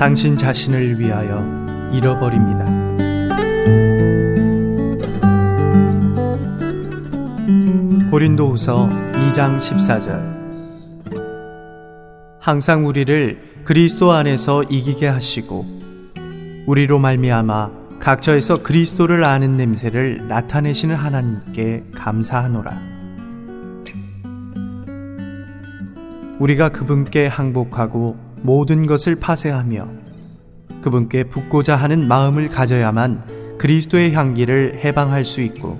[0.00, 1.44] 당신 자신을 위하여
[1.92, 2.64] 잃어버립니다.
[8.10, 10.40] 고린도후서 2장 14절
[12.40, 15.66] 항상 우리를 그리스도 안에서 이기게 하시고
[16.66, 22.72] 우리로 말미암아 각처에서 그리스도를 아는 냄새를 나타내시는 하나님께 감사하노라.
[26.38, 29.88] 우리가 그분께 항복하고 모든 것을 파쇄하며
[30.82, 35.78] 그분께 붙고자 하는 마음을 가져야만 그리스도의 향기를 해방할 수 있고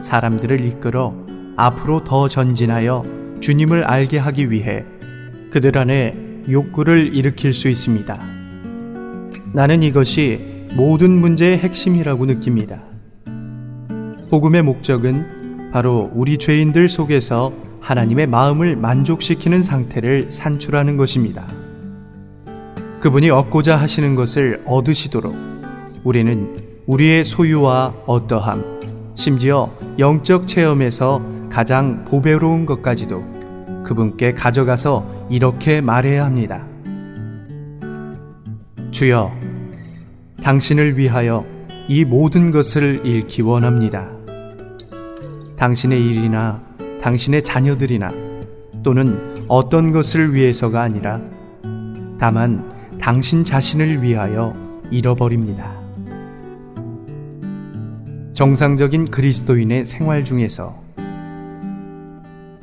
[0.00, 1.14] 사람들을 이끌어
[1.56, 3.04] 앞으로 더 전진하여
[3.40, 4.84] 주님을 알게 하기 위해
[5.50, 8.18] 그들 안에 욕구를 일으킬 수 있습니다.
[9.52, 12.82] 나는 이것이 모든 문제의 핵심이라고 느낍니다.
[14.30, 21.46] 복음의 목적은 바로 우리 죄인들 속에서 하나님의 마음을 만족시키는 상태를 산출하는 것입니다.
[23.04, 25.36] 그분이 얻고자 하시는 것을 얻으시도록
[26.04, 33.22] 우리는 우리의 소유와 어떠함, 심지어 영적 체험에서 가장 보배로운 것까지도
[33.84, 36.66] 그분께 가져가서 이렇게 말해야 합니다.
[38.90, 39.32] 주여,
[40.42, 41.44] 당신을 위하여
[41.88, 44.08] 이 모든 것을 잃기 원합니다.
[45.58, 46.62] 당신의 일이나
[47.02, 48.08] 당신의 자녀들이나
[48.82, 51.20] 또는 어떤 것을 위해서가 아니라
[52.18, 54.54] 다만 당신 자신을 위하여
[54.90, 55.72] 잃어버립니다.
[58.32, 60.82] 정상적인 그리스도인의 생활 중에서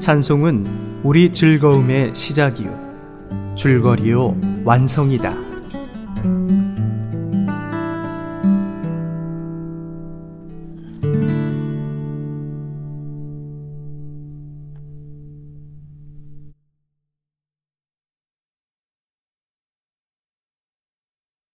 [0.00, 5.49] 찬송은 우리 즐거움의 시작이요, 줄거리요, 완성이다.